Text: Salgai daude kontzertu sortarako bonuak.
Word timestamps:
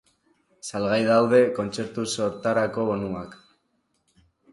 Salgai 0.69 1.01
daude 1.09 1.41
kontzertu 1.57 2.05
sortarako 2.21 2.87
bonuak. 2.89 3.37